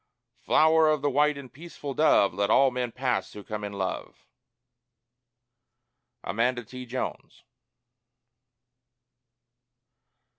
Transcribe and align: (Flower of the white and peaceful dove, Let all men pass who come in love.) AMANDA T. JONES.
(Flower 0.39 0.89
of 0.89 1.03
the 1.03 1.11
white 1.11 1.37
and 1.37 1.53
peaceful 1.53 1.93
dove, 1.93 2.33
Let 2.33 2.49
all 2.49 2.71
men 2.71 2.91
pass 2.91 3.33
who 3.33 3.43
come 3.43 3.63
in 3.63 3.73
love.) 3.73 4.25
AMANDA 6.23 6.63
T. 6.63 6.87
JONES. 6.87 7.43